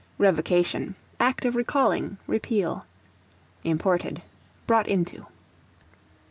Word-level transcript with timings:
Revocation, 0.17 0.95
act 1.19 1.45
of 1.45 1.55
recalling, 1.55 2.17
repeal. 2.25 2.87
Imported, 3.63 4.23
brought 4.65 4.87
into. 4.87 5.27